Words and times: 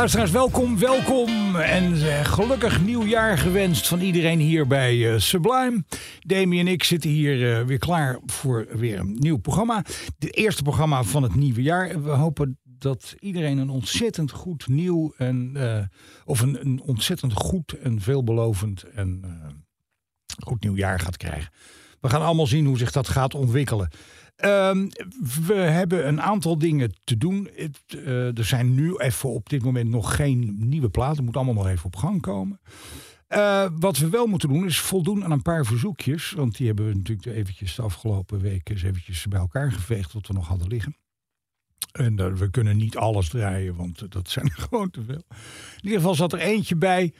Luisteraars, 0.00 0.30
welkom, 0.30 0.78
welkom 0.78 1.56
en 1.56 1.92
eh, 1.92 2.24
gelukkig 2.24 2.80
nieuwjaar 2.80 3.38
gewenst 3.38 3.88
van 3.88 4.00
iedereen 4.00 4.38
hier 4.38 4.66
bij 4.66 5.12
eh, 5.12 5.18
Sublime. 5.18 5.84
Demi 6.20 6.60
en 6.60 6.66
ik 6.66 6.84
zitten 6.84 7.10
hier 7.10 7.58
eh, 7.58 7.66
weer 7.66 7.78
klaar 7.78 8.18
voor 8.26 8.66
weer 8.70 8.98
een 8.98 9.16
nieuw 9.18 9.36
programma. 9.36 9.84
Het 10.18 10.36
eerste 10.36 10.62
programma 10.62 11.02
van 11.02 11.22
het 11.22 11.34
nieuwe 11.34 11.62
jaar. 11.62 12.02
We 12.02 12.10
hopen 12.10 12.58
dat 12.64 13.14
iedereen 13.18 13.58
een 13.58 13.70
ontzettend 13.70 14.30
goed 14.30 14.68
nieuw 14.68 15.14
en 15.16 15.56
of 16.24 16.40
een, 16.40 16.60
een 16.60 16.80
ontzettend 16.80 17.32
goed 17.32 17.72
en 17.72 18.00
veelbelovend 18.00 18.82
en 18.82 19.20
eh, 19.24 20.46
goed 20.46 20.62
nieuwjaar 20.62 21.00
gaat 21.00 21.16
krijgen. 21.16 21.52
We 22.00 22.08
gaan 22.08 22.22
allemaal 22.22 22.46
zien 22.46 22.66
hoe 22.66 22.78
zich 22.78 22.92
dat 22.92 23.08
gaat 23.08 23.34
ontwikkelen. 23.34 23.90
Ehm, 24.40 24.88
we 25.46 25.54
hebben 25.54 26.08
een 26.08 26.20
aantal 26.20 26.58
dingen 26.58 26.94
te 27.04 27.18
doen. 27.18 27.48
Eh, 27.86 28.38
er 28.38 28.44
zijn 28.44 28.74
nu 28.74 28.96
even 28.96 29.28
op 29.28 29.48
dit 29.48 29.62
moment 29.62 29.90
nog 29.90 30.16
geen 30.16 30.56
nieuwe 30.58 30.88
platen. 30.88 31.24
Moet 31.24 31.36
allemaal 31.36 31.54
nog 31.54 31.68
even 31.68 31.84
op 31.84 31.96
gang 31.96 32.20
komen. 32.20 32.60
Eh, 33.26 33.66
wat 33.78 33.98
we 33.98 34.08
wel 34.08 34.26
moeten 34.26 34.48
doen 34.48 34.66
is 34.66 34.80
voldoen 34.80 35.24
aan 35.24 35.30
een 35.30 35.42
paar 35.42 35.66
verzoekjes. 35.66 36.30
Want 36.30 36.56
die 36.56 36.66
hebben 36.66 36.86
we 36.88 36.94
natuurlijk 36.94 37.36
eventjes 37.36 37.74
de 37.74 37.82
afgelopen 37.82 38.40
weken 38.40 38.74
eens 38.74 38.84
eventjes 38.84 39.26
bij 39.26 39.40
elkaar 39.40 39.72
geveegd. 39.72 40.12
Wat 40.12 40.26
we 40.26 40.32
nog 40.32 40.48
hadden 40.48 40.68
liggen. 40.68 40.96
En 41.92 42.18
eh, 42.18 42.32
we 42.32 42.50
kunnen 42.50 42.76
niet 42.76 42.96
alles 42.96 43.28
draaien, 43.28 43.76
want 43.76 44.12
dat 44.12 44.30
zijn 44.30 44.46
er 44.46 44.62
gewoon 44.68 44.90
te 44.90 45.02
veel. 45.02 45.22
In 45.76 45.82
ieder 45.82 45.98
geval 45.98 46.14
zat 46.14 46.32
er 46.32 46.38
eentje 46.38 46.76
bij 46.76 47.12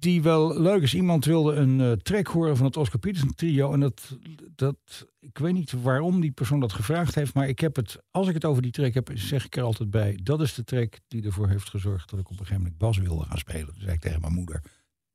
die 0.00 0.22
wel 0.22 0.60
leuk 0.60 0.82
is. 0.82 0.94
Iemand 0.94 1.24
wilde 1.24 1.54
een 1.54 1.80
eh, 1.80 1.92
track 1.92 2.26
horen 2.26 2.56
van 2.56 2.66
het 2.66 2.76
Oscar 2.76 3.00
Peterson 3.00 3.34
trio. 3.34 3.72
En 3.72 3.80
dat, 3.80 4.18
dat, 4.54 5.06
ik 5.20 5.38
weet 5.38 5.52
niet 5.52 5.72
waarom 5.82 6.20
die 6.20 6.30
persoon 6.30 6.60
dat 6.60 6.72
gevraagd 6.72 7.14
heeft. 7.14 7.34
Maar 7.34 7.48
ik 7.48 7.58
heb 7.58 7.76
het, 7.76 7.98
als 8.10 8.28
ik 8.28 8.34
het 8.34 8.44
over 8.44 8.62
die 8.62 8.70
track 8.70 8.94
heb, 8.94 9.10
zeg 9.14 9.44
ik 9.44 9.56
er 9.56 9.62
altijd 9.62 9.90
bij. 9.90 10.18
Dat 10.22 10.40
is 10.40 10.54
de 10.54 10.64
track 10.64 10.98
die 11.08 11.24
ervoor 11.24 11.48
heeft 11.48 11.68
gezorgd 11.68 12.10
dat 12.10 12.18
ik 12.18 12.26
op 12.26 12.32
een 12.32 12.38
gegeven 12.38 12.62
moment 12.62 12.78
bas 12.78 12.98
wilde 12.98 13.24
gaan 13.24 13.38
spelen. 13.38 13.66
Toen 13.66 13.82
zei 13.82 13.92
ik 13.92 14.00
tegen 14.00 14.20
mijn 14.20 14.32
moeder, 14.32 14.62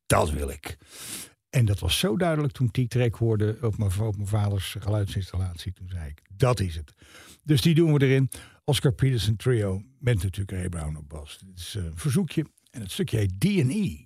dat 0.05 0.31
wil 0.31 0.49
ik. 0.49 0.77
En 1.49 1.65
dat 1.65 1.79
was 1.79 1.99
zo 1.99 2.17
duidelijk 2.17 2.53
toen 2.53 2.67
ik 2.67 2.73
die 2.73 2.87
track 2.87 3.15
hoorde 3.15 3.57
op 3.61 3.77
mijn, 3.77 3.99
op 3.99 4.15
mijn 4.15 4.27
vaders 4.27 4.75
geluidsinstallatie. 4.79 5.73
Toen 5.73 5.89
zei 5.89 6.09
ik, 6.09 6.21
dat 6.33 6.59
is 6.59 6.75
het. 6.75 6.93
Dus 7.43 7.61
die 7.61 7.75
doen 7.75 7.93
we 7.93 8.05
erin. 8.05 8.29
Oscar 8.63 8.91
Peterson 8.91 9.35
Trio 9.35 9.81
met 9.99 10.23
natuurlijk 10.23 10.51
Ray 10.51 10.69
Brown 10.69 10.95
op 10.95 11.09
bas. 11.09 11.39
Dit 11.45 11.59
is 11.59 11.73
een 11.73 11.91
verzoekje 11.95 12.45
en 12.71 12.81
het 12.81 12.91
stukje 12.91 13.17
heet 13.17 13.39
D&E. 13.39 14.04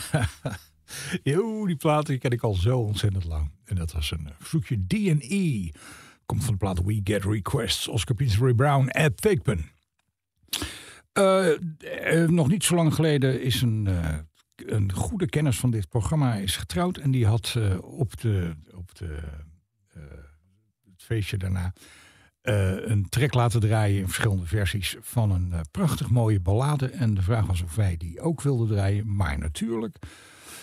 Jo, 1.22 1.66
die 1.66 1.76
plaat 1.76 2.18
ken 2.18 2.30
ik 2.30 2.42
al 2.42 2.54
zo 2.54 2.78
ontzettend 2.78 3.24
lang. 3.24 3.50
En 3.64 3.76
dat 3.76 3.92
was 3.92 4.10
een 4.10 4.28
verzoekje 4.38 4.86
D&E. 4.86 5.70
Komt 6.26 6.44
van 6.44 6.52
de 6.52 6.58
plaat 6.58 6.84
We 6.84 7.00
Get 7.04 7.24
Requests. 7.24 7.88
Oscar 7.88 8.16
Pinsbury 8.16 8.54
Brown, 8.54 8.86
Ed 8.88 9.16
Thigpen. 9.16 9.70
Uh, 11.18 11.48
uh, 12.12 12.28
nog 12.28 12.48
niet 12.48 12.64
zo 12.64 12.74
lang 12.74 12.94
geleden 12.94 13.42
is 13.42 13.62
een, 13.62 13.88
een 14.56 14.92
goede 14.92 15.28
kennis 15.28 15.58
van 15.58 15.70
dit 15.70 15.88
programma 15.88 16.34
is 16.34 16.56
getrouwd. 16.56 16.96
En 16.96 17.10
die 17.10 17.26
had 17.26 17.58
op, 17.80 18.20
de, 18.20 18.54
op 18.74 18.94
de, 18.94 19.18
het 20.90 21.02
feestje 21.02 21.36
daarna 21.36 21.72
een 22.48 23.08
track 23.08 23.34
laten 23.34 23.60
draaien 23.60 23.98
in 23.98 24.04
verschillende 24.04 24.46
versies 24.46 24.96
van 25.00 25.30
een 25.30 25.52
prachtig 25.70 26.10
mooie 26.10 26.40
ballade. 26.40 26.86
En 26.86 27.14
de 27.14 27.22
vraag 27.22 27.46
was 27.46 27.62
of 27.62 27.74
wij 27.74 27.96
die 27.96 28.20
ook 28.20 28.42
wilden 28.42 28.68
draaien. 28.68 29.16
Maar 29.16 29.38
natuurlijk. 29.38 29.96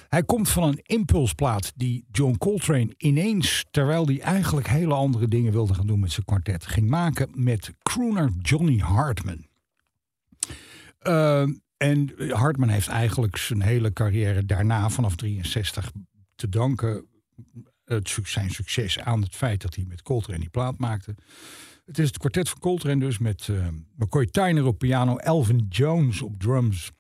Hij 0.10 0.24
komt 0.24 0.50
van 0.50 0.64
een 0.64 0.80
impulsplaat 0.84 1.72
die 1.76 2.06
John 2.12 2.38
Coltrane 2.38 2.94
ineens, 2.98 3.66
terwijl 3.72 4.06
hij 4.06 4.20
eigenlijk 4.20 4.68
hele 4.68 4.94
andere 4.94 5.28
dingen 5.28 5.52
wilde 5.52 5.74
gaan 5.74 5.88
doen 5.88 6.00
met 6.00 6.12
zijn 6.12 6.26
kwartet, 6.26 6.66
ging 6.66 6.90
maken 6.90 7.30
met 7.34 7.74
crooner 7.84 8.30
Johnny 8.42 8.78
Hartman. 8.78 9.46
Uh, 11.02 11.42
en 11.78 12.14
Hartman 12.30 12.70
heeft 12.70 12.88
eigenlijk 12.88 13.38
zijn 13.38 13.62
hele 13.62 13.94
carrière 13.94 14.46
daarna, 14.46 14.90
vanaf 14.90 15.16
63, 15.16 15.92
te 16.36 16.50
danken 16.50 17.06
het, 17.86 18.18
zijn 18.24 18.50
succes 18.50 19.00
aan 19.00 19.22
het 19.22 19.36
feit 19.36 19.62
dat 19.62 19.76
hij 19.76 19.86
met 19.88 20.02
Coltrane 20.02 20.40
die 20.40 20.50
plaat 20.50 20.78
maakte. 20.78 21.16
Het 21.86 22.00
is 22.00 22.08
het 22.08 22.18
kwartet 22.18 22.50
van 22.50 22.60
Coltrane 22.60 23.00
dus 23.00 23.18
met 23.18 23.48
uh, 23.48 23.68
McCoy 23.96 24.26
Tyner 24.26 24.66
op 24.66 24.78
piano, 24.78 25.18
Elvin 25.18 25.66
Jones 25.70 26.22
op 26.22 26.40
drums 26.40 26.92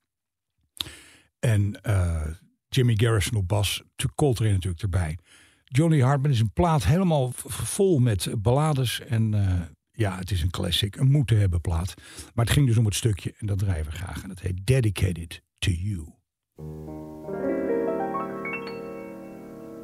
en 1.40 1.80
uh, 1.88 2.28
Jimmy 2.68 2.94
Garrison 2.96 3.38
op 3.38 3.48
bas, 3.48 3.84
Coltrane 4.16 4.52
natuurlijk 4.52 4.82
erbij. 4.82 5.18
Johnny 5.64 6.02
Hartman 6.02 6.32
is 6.32 6.40
een 6.40 6.54
plaat 6.54 6.86
helemaal 6.86 7.32
vol 7.36 8.00
met 8.00 8.30
ballades 8.38 9.00
en 9.00 9.36
uh, 9.36 9.62
ja, 9.92 10.18
het 10.18 10.32
is 10.32 10.42
een 10.42 10.50
classic, 10.50 10.96
een 10.96 11.12
moeten 11.12 11.40
hebben 11.40 11.62
plaat. 11.62 11.94
Maar 12.34 12.46
het 12.46 12.54
ging 12.54 12.68
dus 12.68 12.78
om 12.78 12.86
het 12.86 12.96
stukje 12.96 13.34
en 13.38 13.48
dat 13.48 13.58
draaien 13.58 13.86
we 13.86 13.92
graag. 13.92 14.24
En 14.24 14.30
dat 14.30 14.40
heet 14.40 14.66
Dedicated 14.66 15.42
to 15.58 15.72
You. 15.72 16.14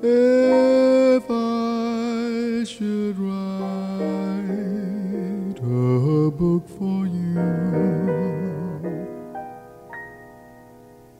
If 0.01 1.29
I 1.29 2.65
should 2.65 3.17
a 5.71 6.29
book 6.31 6.67
for 6.67 7.07
you. 7.07 7.33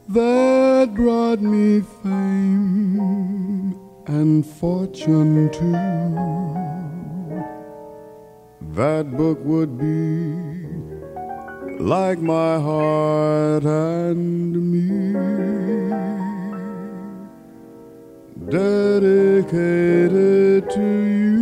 That 0.10 0.94
brought 0.94 1.42
me 1.42 1.82
fame 2.04 3.80
and 4.08 4.46
fortune 4.46 5.50
too. 5.52 5.72
That 8.76 9.16
book 9.16 9.40
would 9.44 9.78
be 9.78 10.34
like 11.82 12.20
my 12.20 12.60
heart 12.60 13.64
and 13.64 14.54
me, 14.72 15.14
dedicated 18.50 19.50
to 20.72 20.82
you. 20.82 21.41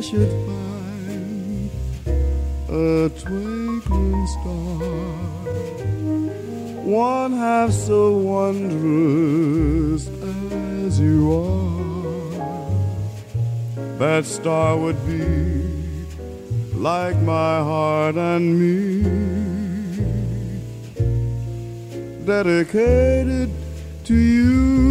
I 0.00 0.02
should 0.02 0.32
find 0.46 1.70
a 2.70 3.10
twinkling 3.20 4.26
star, 4.28 4.80
one 6.82 7.32
half 7.34 7.70
so 7.70 8.16
wondrous 8.16 10.08
as 10.86 10.98
you 10.98 11.30
are, 11.34 12.32
that 13.98 14.24
star 14.24 14.78
would 14.78 15.04
be 15.06 15.20
like 16.72 17.18
my 17.18 17.58
heart 17.58 18.16
and 18.16 18.58
me. 18.58 19.02
Dedicated 22.24 23.50
to 24.04 24.14
you. 24.14 24.89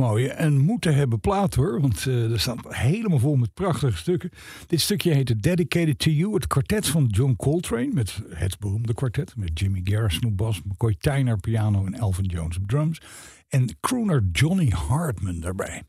Mooie 0.00 0.30
en 0.30 0.58
moeten 0.58 0.94
hebben 0.94 1.20
plaat 1.20 1.54
hoor. 1.54 1.80
Want 1.80 2.06
eh, 2.06 2.32
er 2.32 2.40
staat 2.40 2.74
helemaal 2.74 3.18
vol 3.18 3.36
met 3.36 3.54
prachtige 3.54 3.96
stukken. 3.96 4.30
Dit 4.66 4.80
stukje 4.80 5.12
heette 5.14 5.36
Dedicated 5.36 5.98
to 5.98 6.10
You. 6.10 6.34
Het 6.34 6.46
kwartet 6.46 6.86
van 6.86 7.06
John 7.06 7.34
Coltrane. 7.36 7.90
Met 7.92 8.20
het 8.28 8.58
beroemde 8.58 8.94
kwartet. 8.94 9.36
Met 9.36 9.58
Jimmy 9.58 9.80
Garrison 9.84 10.24
op 10.24 10.36
bas. 10.36 10.62
McCoy 10.62 10.94
Tyner 10.98 11.38
piano 11.38 11.86
en 11.86 11.94
Elvin 11.94 12.24
Jones 12.24 12.56
op 12.56 12.66
drums. 12.68 13.00
En 13.48 13.76
crooner 13.80 14.22
Johnny 14.32 14.68
Hartman 14.68 15.40
daarbij. 15.40 15.82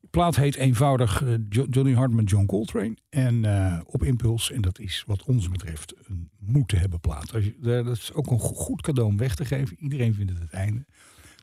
De 0.00 0.08
plaat 0.10 0.36
heet 0.36 0.54
eenvoudig 0.54 1.22
eh, 1.22 1.34
Jo- 1.48 1.66
Johnny 1.70 1.94
Hartman 1.94 2.24
John 2.24 2.46
Coltrane. 2.46 2.96
En 3.08 3.44
eh, 3.44 3.80
op 3.84 4.02
impuls. 4.04 4.50
En 4.50 4.60
dat 4.60 4.78
is 4.78 5.04
wat 5.06 5.22
ons 5.24 5.48
betreft 5.48 5.94
een 6.08 6.30
moeten 6.38 6.78
hebben 6.78 7.00
plaat. 7.00 7.34
Als 7.34 7.44
je, 7.44 7.54
dat 7.60 7.86
is 7.96 8.12
ook 8.12 8.30
een 8.30 8.40
go- 8.40 8.54
goed 8.54 8.82
cadeau 8.82 9.08
om 9.10 9.16
weg 9.16 9.34
te 9.34 9.44
geven. 9.44 9.76
Iedereen 9.80 10.14
vindt 10.14 10.32
het 10.32 10.40
het 10.40 10.52
einde. 10.52 10.84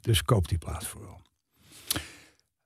Dus 0.01 0.23
koop 0.23 0.47
die 0.47 0.57
plaat 0.57 0.85
vooral. 0.85 1.25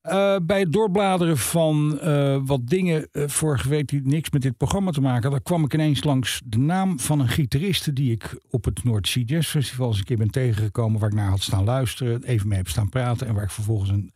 Eh, 0.02 0.36
bij 0.44 0.60
het 0.60 0.74
doorbladeren 0.74 1.38
van 1.38 2.00
eh, 2.00 2.38
wat 2.44 2.68
dingen 2.68 3.08
eh, 3.12 3.28
vorige 3.28 3.70
week 3.70 3.88
die 3.88 4.02
niks 4.04 4.30
met 4.30 4.42
dit 4.42 4.58
programma 4.58 4.92
te 4.92 5.02
maken 5.02 5.22
hadden, 5.24 5.44
kwam 5.44 5.64
ik 5.64 5.74
ineens 5.74 6.04
langs 6.04 6.42
de 6.46 6.58
naam 6.58 7.00
van 7.00 7.20
een 7.20 7.28
gitariste 7.28 7.94
die 7.94 8.12
ik 8.12 8.40
op 8.50 8.66
het 8.66 8.84
Noord 8.84 9.08
Sea 9.08 9.24
Jazz 9.24 9.50
Festival 9.50 9.88
eens 9.88 9.98
een 9.98 10.04
keer 10.04 10.18
ben 10.18 10.32
tegengekomen, 10.32 11.00
waar 11.00 11.10
ik 11.10 11.16
naar 11.16 11.30
had 11.30 11.42
staan 11.42 11.64
luisteren, 11.64 12.24
even 12.24 12.48
mee 12.48 12.58
heb 12.58 12.68
staan 12.68 12.90
praten 12.90 13.28
en 13.28 13.34
waar 13.34 13.44
ik 13.44 13.52
vervolgens 13.52 13.90
een 13.90 14.14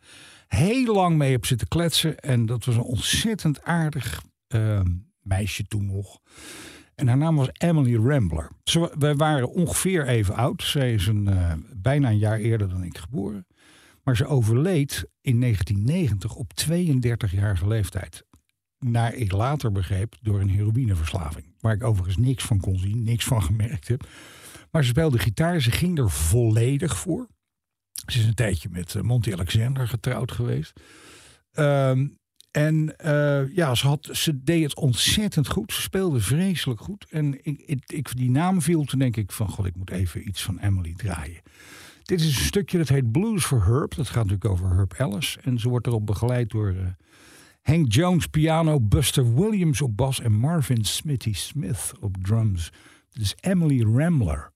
heel 0.48 0.94
lang 0.94 1.16
mee 1.16 1.30
heb 1.30 1.46
zitten 1.46 1.68
kletsen. 1.68 2.18
En 2.18 2.46
dat 2.46 2.64
was 2.64 2.74
een 2.74 2.82
ontzettend 2.82 3.62
aardig 3.62 4.22
meisje 5.20 5.66
toen 5.66 5.86
nog. 5.86 6.18
En 6.94 7.08
haar 7.08 7.16
naam 7.16 7.36
was 7.36 7.48
Emily 7.52 8.08
Rambler. 8.08 8.50
Ze, 8.64 8.92
wij 8.98 9.14
waren 9.14 9.50
ongeveer 9.50 10.06
even 10.06 10.34
oud. 10.34 10.62
Zij 10.62 10.94
is 10.94 11.06
een, 11.06 11.28
bijna 11.76 12.08
een 12.08 12.18
jaar 12.18 12.38
eerder 12.38 12.68
dan 12.68 12.84
ik 12.84 12.98
geboren. 12.98 13.46
Maar 14.06 14.16
ze 14.16 14.26
overleed 14.26 15.08
in 15.20 15.40
1990 15.40 16.34
op 16.34 16.52
32-jarige 16.70 17.66
leeftijd. 17.66 18.24
Naar 18.78 19.14
ik 19.14 19.32
later 19.32 19.72
begreep 19.72 20.16
door 20.20 20.40
een 20.40 20.48
heroïneverslaving. 20.48 21.54
Waar 21.60 21.74
ik 21.74 21.84
overigens 21.84 22.16
niks 22.16 22.44
van 22.44 22.60
kon 22.60 22.78
zien, 22.78 23.02
niks 23.02 23.24
van 23.24 23.42
gemerkt 23.42 23.88
heb. 23.88 24.08
Maar 24.70 24.82
ze 24.82 24.88
speelde 24.88 25.18
gitaar, 25.18 25.60
ze 25.60 25.70
ging 25.70 25.98
er 25.98 26.10
volledig 26.10 26.98
voor. 26.98 27.28
Ze 28.06 28.18
is 28.18 28.24
een 28.24 28.34
tijdje 28.34 28.68
met 28.70 28.94
eh, 28.94 29.02
Monty 29.02 29.32
Alexander 29.32 29.88
getrouwd 29.88 30.32
geweest. 30.32 30.80
Ehm, 31.52 32.06
en 32.50 32.96
eh, 32.98 33.54
ja, 33.54 33.74
ze, 33.74 33.86
had, 33.86 34.08
ze 34.12 34.42
deed 34.42 34.62
het 34.62 34.76
ontzettend 34.76 35.48
goed. 35.48 35.72
Ze 35.72 35.80
speelde 35.80 36.20
vreselijk 36.20 36.80
goed. 36.80 37.06
En 37.10 37.44
ik, 37.44 37.62
ik, 37.66 37.82
ik, 37.86 38.16
die 38.16 38.30
naam 38.30 38.62
viel, 38.62 38.84
toen 38.84 38.98
denk 38.98 39.16
ik 39.16 39.32
van... 39.32 39.48
God, 39.48 39.66
ik 39.66 39.76
moet 39.76 39.90
even 39.90 40.28
iets 40.28 40.42
van 40.42 40.58
Emily 40.58 40.94
draaien. 40.96 41.40
Dit 42.06 42.20
is 42.20 42.26
een 42.26 42.44
stukje 42.44 42.78
dat 42.78 42.88
heet 42.88 43.12
Blues 43.12 43.44
for 43.44 43.64
Herb. 43.64 43.94
Dat 43.94 44.08
gaat 44.08 44.24
natuurlijk 44.24 44.50
over 44.50 44.76
Herb 44.76 44.92
Ellis. 44.92 45.38
En 45.42 45.58
ze 45.58 45.68
wordt 45.68 45.86
erop 45.86 46.06
begeleid 46.06 46.50
door 46.50 46.68
eh, 46.68 46.86
Hank 47.62 47.92
Jones 47.92 48.26
piano... 48.26 48.80
Buster 48.80 49.34
Williams 49.34 49.80
op 49.80 49.96
bas 49.96 50.20
en 50.20 50.32
Marvin 50.32 50.84
Smithy 50.84 51.32
Smith 51.32 51.92
op 52.00 52.16
drums. 52.22 52.72
Dit 53.10 53.22
is 53.22 53.34
Emily 53.40 53.82
Rambler. 53.82 54.52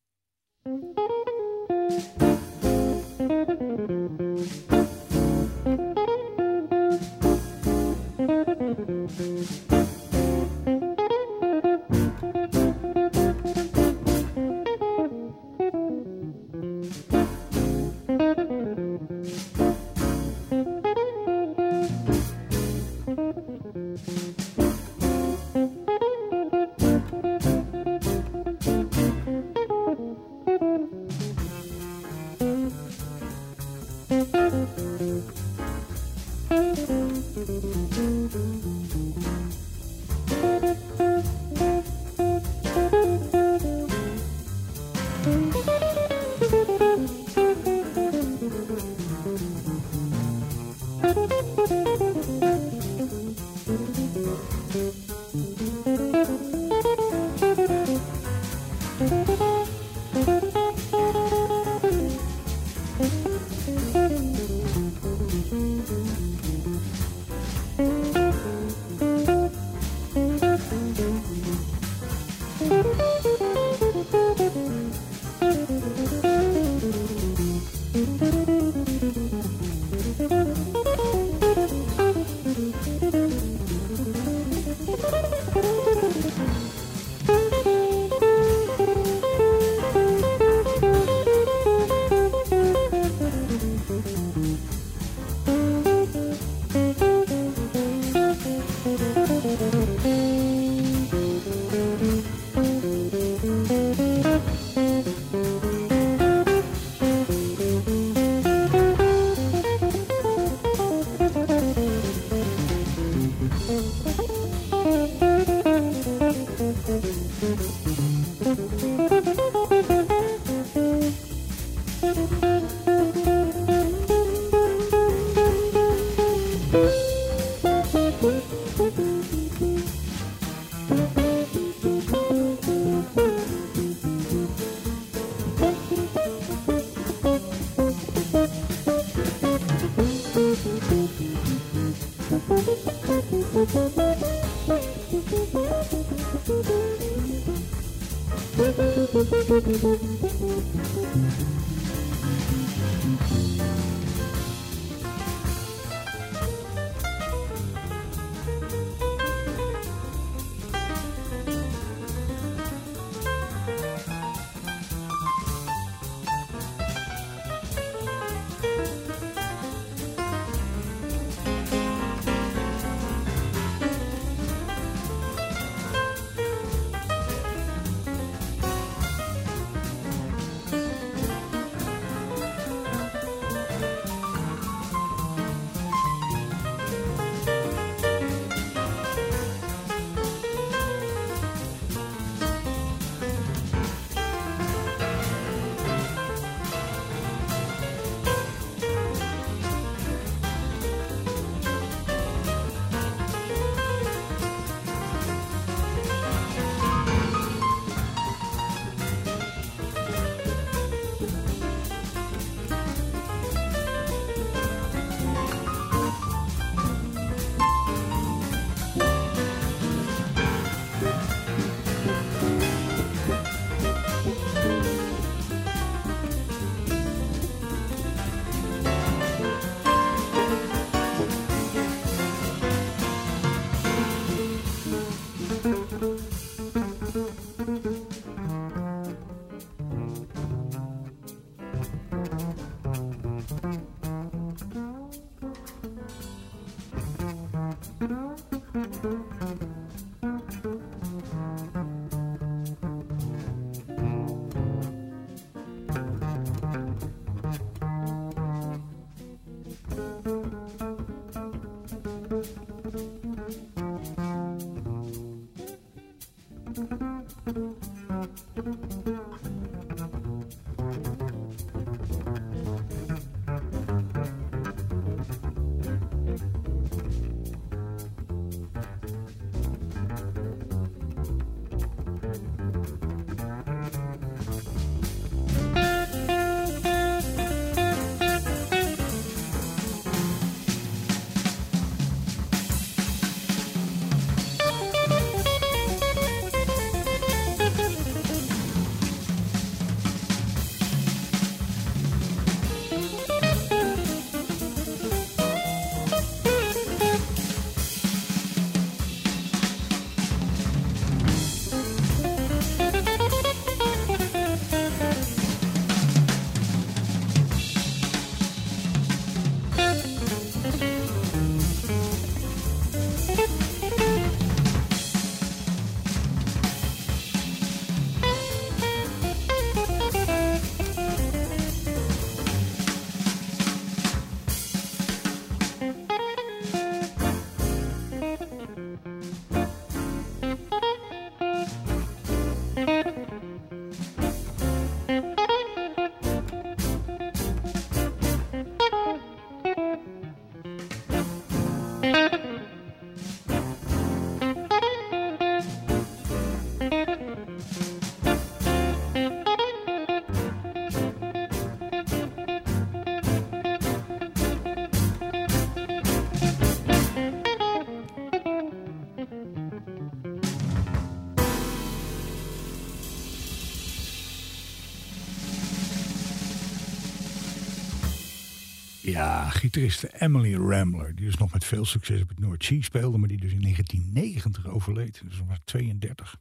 Ja, 379.21 379.49
gitariste 379.49 380.11
Emily 380.19 380.54
Rambler. 380.54 381.15
Die 381.15 381.26
dus 381.26 381.37
nog 381.37 381.52
met 381.52 381.65
veel 381.65 381.85
succes 381.85 382.23
op 382.23 382.28
het 382.28 382.39
North 382.39 382.65
Sea 382.65 382.83
speelde. 382.83 383.19
Maar 383.19 383.28
die 383.28 383.41
dus 383.41 383.52
in 383.52 383.61
1990 383.61 384.67
overleed. 384.67 385.23
Dus 385.25 385.43
was 385.49 385.59
32. 385.65 386.37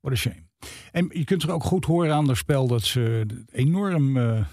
What 0.00 0.12
a 0.12 0.16
shame. 0.16 0.42
En 0.92 1.10
je 1.12 1.24
kunt 1.24 1.42
er 1.42 1.50
ook 1.50 1.64
goed 1.64 1.84
horen 1.84 2.14
aan 2.14 2.26
haar 2.26 2.36
spel 2.36 2.66
dat 2.66 2.82
ze 2.82 3.26
enorm 3.52 4.16
uh, 4.16 4.46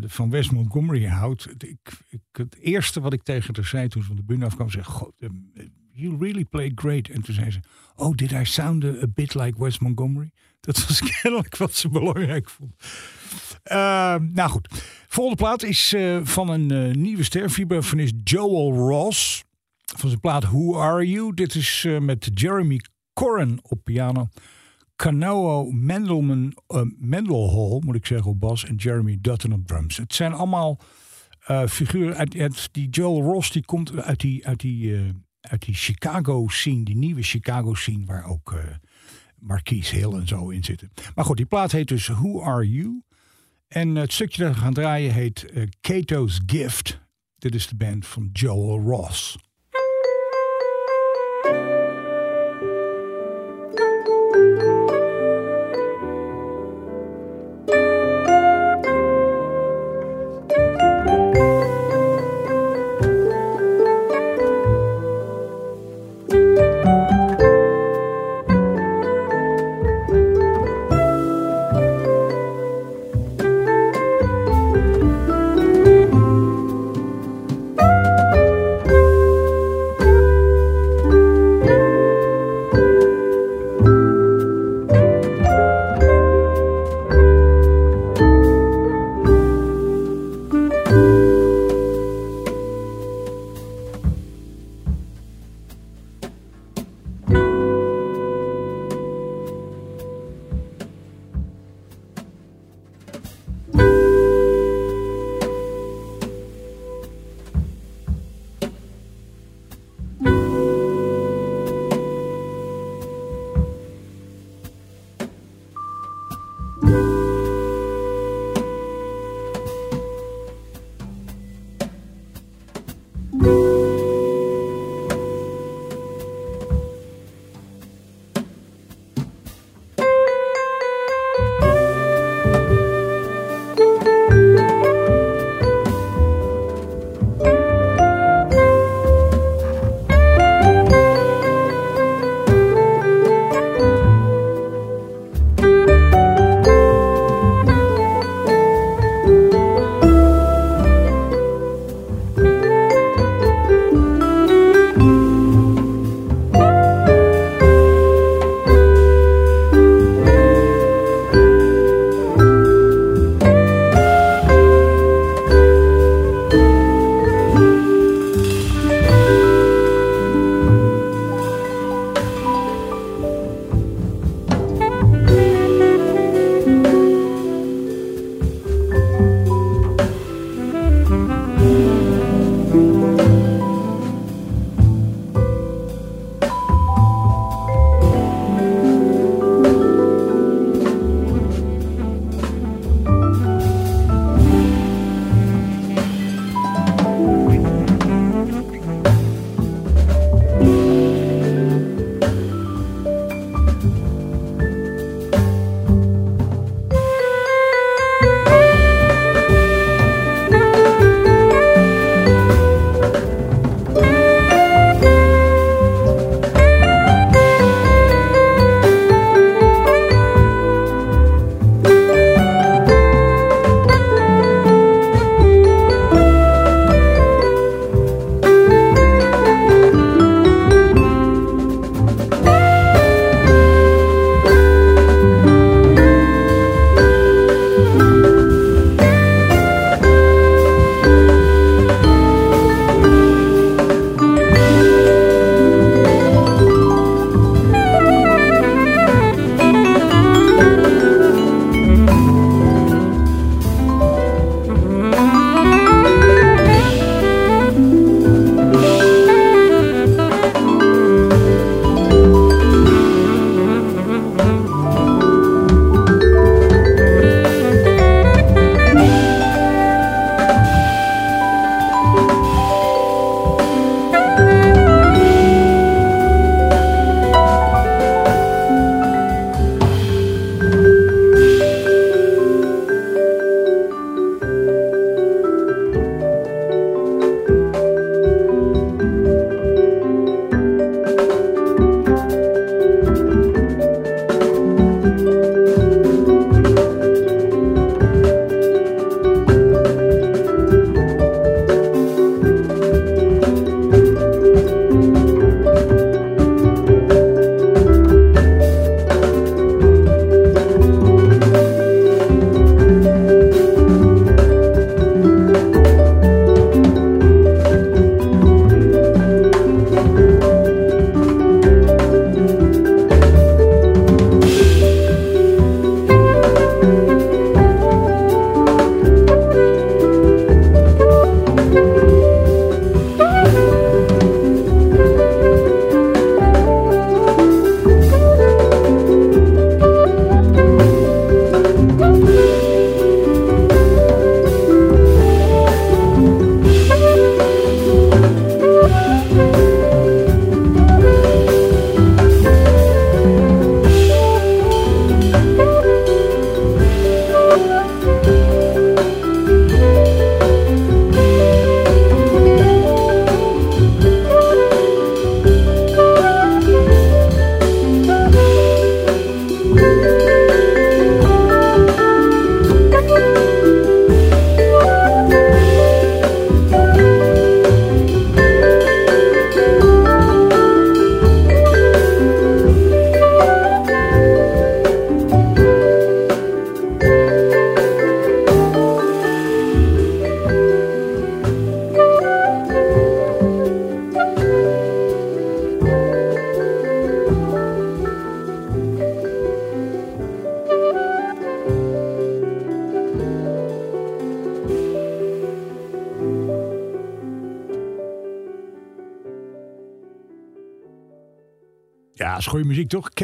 van 0.00 0.30
Wes 0.30 0.50
Montgomery 0.50 1.06
houdt. 1.06 1.48
Ik, 1.58 1.78
het 2.32 2.56
eerste 2.56 3.00
wat 3.00 3.12
ik 3.12 3.22
tegen 3.22 3.54
haar 3.54 3.64
zei 3.64 3.88
toen 3.88 4.02
ze 4.02 4.08
van 4.08 4.16
de 4.16 4.22
bühne 4.22 4.44
afkwam, 4.44 4.70
zei: 4.70 4.84
God, 4.84 5.12
um, 5.18 5.52
you 5.92 6.16
really 6.18 6.44
played 6.44 6.72
great. 6.74 7.08
En 7.08 7.22
toen 7.22 7.34
zei 7.34 7.50
ze: 7.50 7.60
Oh, 7.96 8.14
did 8.14 8.32
I 8.32 8.44
sound 8.44 8.84
a, 8.84 9.06
bit 9.14 9.34
like 9.34 9.62
Wes 9.62 9.78
Montgomery? 9.78 10.30
Dat 10.60 10.86
was 10.86 11.00
kennelijk 11.20 11.56
wat 11.56 11.74
ze 11.74 11.88
belangrijk 11.88 12.50
vond. 12.50 12.74
Uh, 13.72 14.14
nou 14.32 14.50
goed. 14.50 14.84
Volgende 15.08 15.42
plaat 15.42 15.62
is 15.62 15.92
uh, 15.92 16.20
van 16.22 16.48
een 16.48 16.72
uh, 16.72 16.94
nieuwe 16.94 17.22
ster. 17.22 17.50
Vibrafonist 17.50 18.14
Joel 18.24 18.72
Ross. 18.74 19.44
Van 19.96 20.08
zijn 20.08 20.20
plaat 20.20 20.44
Who 20.44 20.78
Are 20.78 21.08
You? 21.08 21.34
Dit 21.34 21.54
is 21.54 21.84
uh, 21.84 21.98
met 21.98 22.30
Jeremy 22.34 22.80
Corrin 23.12 23.60
op 23.62 23.84
piano. 23.84 24.28
Canoa 24.96 25.64
Mendelman, 25.72 26.54
Mendelhall, 26.98 27.80
moet 27.84 27.94
ik 27.94 28.06
zeggen, 28.06 28.30
op 28.30 28.40
bas. 28.40 28.64
En 28.64 28.74
Jeremy 28.74 29.18
Dutton 29.20 29.52
op 29.52 29.66
drums. 29.66 29.96
Het 29.96 30.14
zijn 30.14 30.32
allemaal 30.32 30.80
figuren 31.68 32.16
uit, 32.16 32.36
uit, 32.36 32.68
die 32.72 32.88
Joel 32.88 33.22
Ross. 33.22 33.50
Die 33.50 33.64
komt 33.64 33.96
uit 33.96 34.20
die, 34.20 34.46
uit 34.46 34.60
die, 34.60 35.12
uit 35.40 35.64
die 35.64 35.74
Chicago 35.74 36.48
scene. 36.48 36.84
Die 36.84 36.96
nieuwe 36.96 37.22
Chicago 37.22 37.74
scene. 37.74 38.04
Waar 38.04 38.24
ook 38.24 38.54
Marquise 39.38 39.96
Hill 39.96 40.12
en 40.12 40.28
zo 40.28 40.48
in 40.48 40.64
zitten. 40.64 40.90
Maar 41.14 41.24
goed, 41.24 41.36
die 41.36 41.46
plaat 41.46 41.72
heet 41.72 41.88
dus 41.88 42.06
Who 42.06 42.42
Are 42.42 42.70
You? 42.70 43.02
En 43.74 43.94
het 43.94 44.12
stukje 44.12 44.42
dat 44.42 44.54
we 44.54 44.60
gaan 44.60 44.74
draaien 44.74 45.12
heet 45.12 45.46
uh, 45.52 45.66
Cato's 45.80 46.40
Gift. 46.46 47.00
Dit 47.38 47.54
is 47.54 47.66
de 47.66 47.76
band 47.76 48.06
van 48.06 48.28
Joel 48.32 48.80
Ross. 48.80 49.36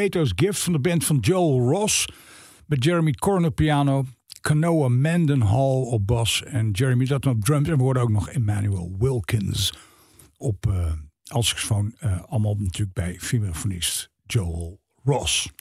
Kato's 0.09 0.33
Gift 0.35 0.62
van 0.62 0.73
de 0.73 0.79
band 0.79 1.05
van 1.05 1.19
Joel 1.19 1.61
Ross. 1.61 2.09
Met 2.66 2.85
Jeremy 2.85 3.12
Corn 3.12 3.45
op 3.45 3.55
piano. 3.55 4.05
Canoa 4.40 4.88
Mendenhall 4.88 5.83
op 5.83 6.07
bas. 6.07 6.42
En 6.42 6.71
Jeremy 6.71 7.05
Dutton 7.05 7.33
op 7.33 7.45
drums. 7.45 7.69
En 7.69 7.77
we 7.77 7.83
hoorden 7.83 8.03
ook 8.03 8.11
nog 8.11 8.29
Emmanuel 8.29 8.97
Wilkins 8.99 9.73
op 10.37 10.66
uh, 10.69 10.92
als. 11.27 11.71
Uh, 11.71 12.23
allemaal 12.23 12.55
natuurlijk 12.55 12.92
bij 12.92 13.16
vibrafonist 13.19 14.11
Joel 14.27 14.81
Ross. 15.05 15.53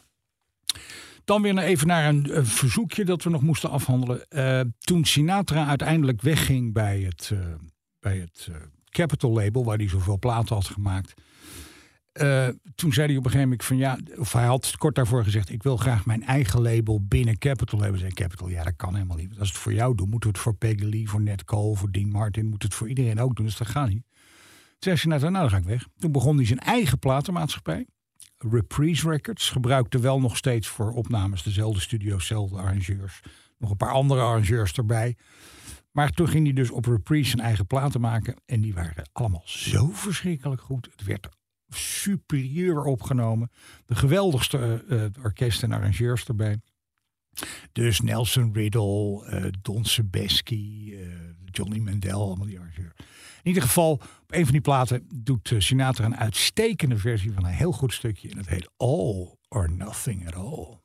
Dan 1.23 1.41
weer 1.41 1.57
even 1.57 1.87
naar 1.87 2.09
een, 2.09 2.45
verzoekje 2.45 3.05
dat 3.05 3.23
we 3.23 3.29
nog 3.29 3.41
moesten 3.41 3.69
afhandelen. 3.69 4.25
Uh, 4.29 4.61
toen 4.79 5.05
Sinatra 5.05 5.67
uiteindelijk 5.67 6.21
wegging 6.21 6.73
bij 6.73 6.99
het, 6.99 7.29
uh, 7.33 7.39
bij 7.99 8.17
het 8.17 8.49
Capitol 8.89 9.33
label, 9.33 9.63
waar 9.63 9.77
hij 9.77 9.89
zoveel 9.89 10.19
platen 10.19 10.55
had 10.55 10.65
gemaakt. 10.65 11.13
Toen 12.75 12.93
zei 12.93 13.07
hij 13.07 13.17
op 13.17 13.25
een 13.25 13.31
gegeven 13.31 13.41
moment 13.41 13.63
van 13.63 13.77
ja, 13.77 13.97
of 14.17 14.33
hij 14.33 14.45
had 14.45 14.77
kort 14.77 14.95
daarvoor 14.95 15.23
gezegd: 15.23 15.49
Ik 15.49 15.63
wil 15.63 15.77
graag 15.77 16.05
mijn 16.05 16.23
eigen 16.23 16.61
label 16.61 17.05
binnen 17.07 17.37
Capitol 17.37 17.81
hebben. 17.81 17.99
Zei 17.99 18.13
Capitol, 18.13 18.47
ja, 18.47 18.63
dat 18.63 18.75
kan 18.75 18.93
helemaal 18.93 19.17
niet. 19.17 19.39
Als 19.39 19.47
het 19.47 19.57
voor 19.57 19.73
jou 19.73 19.95
doet, 19.95 20.09
moeten 20.09 20.29
we 20.29 20.35
het 20.35 20.43
voor 20.43 20.55
Peggy 20.55 20.83
Lee, 20.83 21.09
voor 21.09 21.21
Ned 21.21 21.43
Cole, 21.43 21.75
voor 21.75 21.91
Dean 21.91 22.09
Martin, 22.09 22.45
moet 22.45 22.63
het 22.63 22.73
voor 22.73 22.89
iedereen 22.89 23.19
ook 23.19 23.35
doen. 23.35 23.45
Dus 23.45 23.57
dat 23.57 23.67
gaat 23.67 23.89
niet. 23.89 24.03
Toen 24.05 24.77
zei 24.79 24.97
Sinatra, 24.97 25.29
nou 25.29 25.41
dan 25.41 25.51
ga 25.51 25.57
ik 25.57 25.63
weg. 25.63 25.87
Toen 25.97 26.11
begon 26.11 26.35
hij 26.35 26.45
zijn 26.45 26.59
eigen 26.59 26.99
platenmaatschappij. 26.99 27.85
Reprise 28.37 29.09
Records. 29.09 29.49
Gebruikte 29.49 29.99
wel 29.99 30.19
nog 30.19 30.37
steeds 30.37 30.67
voor 30.67 30.91
opnames 30.91 31.43
dezelfde 31.43 31.79
studio's, 31.79 32.19
dezelfde 32.19 32.57
arrangeurs. 32.57 33.21
Nog 33.57 33.69
een 33.69 33.77
paar 33.77 33.91
andere 33.91 34.21
arrangeurs 34.21 34.73
erbij. 34.73 35.17
Maar 35.91 36.11
toen 36.11 36.27
ging 36.27 36.45
hij 36.45 36.53
dus 36.53 36.69
op 36.69 36.85
Reprise 36.85 37.29
zijn 37.29 37.41
eigen 37.41 37.67
platen 37.67 38.01
maken. 38.01 38.35
En 38.45 38.61
die 38.61 38.73
waren 38.73 39.09
allemaal 39.11 39.43
zo 39.45 39.89
verschrikkelijk 39.93 40.61
goed. 40.61 40.89
Het 40.91 41.03
werd 41.03 41.27
superieur 41.75 42.83
opgenomen. 42.83 43.51
De 43.85 43.95
geweldigste 43.95 44.83
uh, 44.87 45.23
orkesten 45.23 45.71
en 45.71 45.77
arrangeurs 45.77 46.25
erbij. 46.25 46.59
Dus 47.71 48.01
Nelson 48.01 48.53
Riddle, 48.53 49.27
uh, 49.29 49.51
Don 49.61 49.85
Sebesky, 49.85 50.93
Johnny 51.45 51.79
Mandel, 51.79 52.21
allemaal 52.21 52.45
die 52.45 52.59
arrangeurs. 52.59 52.93
In 53.41 53.47
ieder 53.51 53.63
geval, 53.63 53.91
op 53.91 54.23
een 54.27 54.43
van 54.43 54.51
die 54.51 54.61
platen 54.61 55.07
doet 55.15 55.53
Sinatra 55.57 56.05
een 56.05 56.17
uitstekende 56.17 56.97
versie 56.97 57.31
van 57.31 57.45
een 57.45 57.51
heel 57.51 57.71
goed 57.71 57.93
stukje. 57.93 58.29
En 58.29 58.37
het 58.37 58.49
heet 58.49 58.69
All 58.77 59.37
or 59.47 59.71
Nothing 59.71 60.27
at. 60.27 60.35
All 60.35 60.79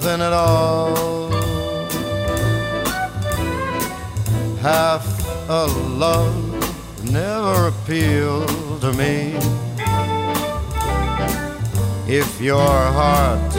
nothing 0.00 0.20
at 0.20 0.32
all. 0.32 1.28
Half 4.60 5.04
a 5.48 5.66
love 5.66 6.38
never 7.10 7.66
appealed 7.66 8.80
to 8.80 8.92
me. 8.92 9.34
If 12.06 12.40
your 12.40 12.70
heart 12.98 13.56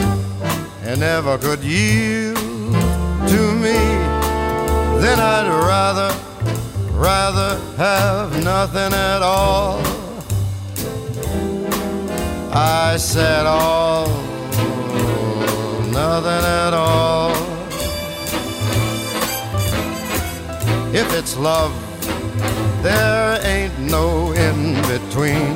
never 0.98 1.36
could 1.36 1.62
yield 1.62 2.38
to 3.34 3.42
me, 3.64 3.78
then 5.02 5.18
I'd 5.20 5.48
rather, 5.68 6.10
rather 6.92 7.60
have 7.76 8.42
nothing 8.42 8.94
at 8.94 9.20
all. 9.20 9.78
I 12.50 12.96
said 12.96 13.44
all, 13.44 14.19
nothing 15.92 16.44
at 16.64 16.74
all. 16.74 17.32
If 20.92 21.12
it's 21.14 21.36
love 21.36 21.72
there 22.82 23.38
ain't 23.44 23.78
no 23.78 24.32
in 24.32 24.74
between. 24.88 25.54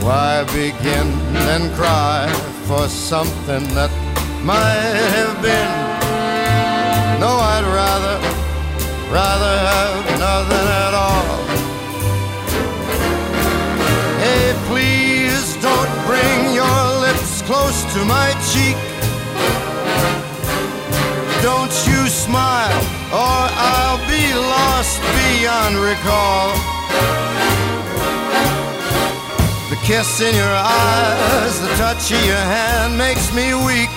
Why 0.00 0.44
begin 0.44 1.08
and 1.52 1.72
cry 1.74 2.28
for 2.66 2.88
something 2.88 3.64
that 3.74 3.90
might 4.42 4.96
have 5.16 5.36
been? 5.42 5.72
No, 7.20 7.36
I'd 7.54 7.66
rather, 7.80 8.16
rather 9.12 9.54
have 9.68 10.04
nothing 10.18 10.68
at 10.86 10.94
all. 10.94 11.21
Close 17.46 17.82
to 17.94 18.04
my 18.04 18.30
cheek. 18.52 18.76
Don't 21.42 21.74
you 21.88 22.06
smile, 22.08 22.78
or 23.10 23.42
I'll 23.50 23.98
be 24.06 24.32
lost 24.34 25.00
beyond 25.18 25.76
recall. 25.76 26.54
The 29.70 29.76
kiss 29.82 30.20
in 30.20 30.34
your 30.34 30.54
eyes, 30.54 31.60
the 31.60 31.74
touch 31.76 32.12
of 32.12 32.24
your 32.24 32.44
hand 32.56 32.96
makes 32.96 33.34
me 33.34 33.54
weak. 33.54 33.90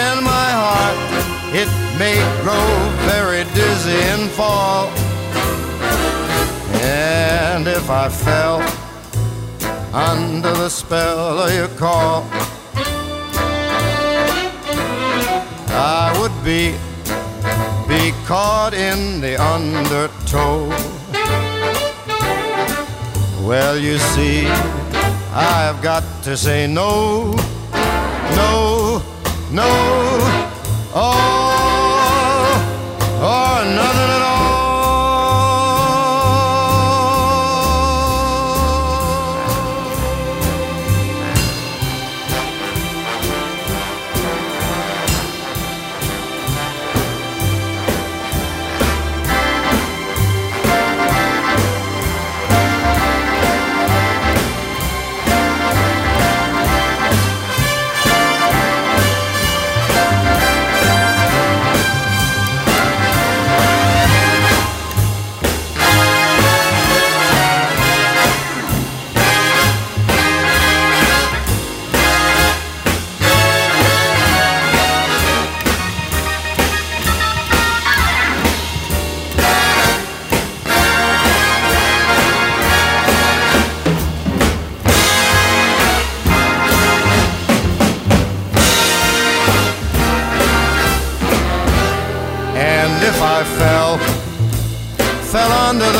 In 0.00 0.24
my 0.24 0.48
heart, 0.62 0.98
it 1.54 1.70
may 1.98 2.18
grow 2.42 2.66
very 3.06 3.44
dizzy 3.54 4.00
and 4.14 4.30
fall. 4.30 4.88
And 6.82 7.68
if 7.68 7.88
I 7.90 8.08
fell 8.08 8.83
under 9.94 10.50
the 10.50 10.68
spell 10.68 11.38
of 11.38 11.54
your 11.54 11.68
call, 11.78 12.24
I 15.70 16.12
would 16.20 16.34
be 16.44 16.74
be 17.86 18.10
caught 18.26 18.74
in 18.74 19.20
the 19.20 19.40
undertow. 19.40 20.66
Well, 23.46 23.78
you 23.78 23.98
see, 23.98 24.46
I've 25.32 25.80
got 25.80 26.02
to 26.24 26.36
say 26.36 26.66
no, 26.66 27.30
no, 28.34 29.00
no, 29.52 29.70
oh, 30.92 31.14
oh 33.20 33.60
or 33.60 33.64
nothing 33.64 34.10
at 34.10 34.18
all. 34.18 34.23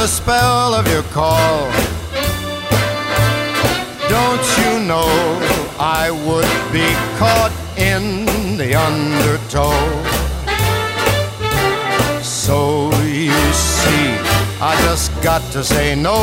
The 0.05 0.09
spell 0.09 0.75
of 0.75 0.87
your 0.87 1.03
call, 1.15 1.65
don't 4.07 4.47
you 4.59 4.87
know 4.87 5.09
I 5.81 6.11
would 6.27 6.53
be 6.75 6.89
caught 7.17 7.55
in 7.79 8.27
the 8.59 8.75
undertow? 8.75 9.73
So 12.21 12.91
you 13.01 13.33
see, 13.55 14.09
I 14.61 14.79
just 14.85 15.11
got 15.23 15.41
to 15.53 15.65
say 15.65 15.95
no, 15.95 16.19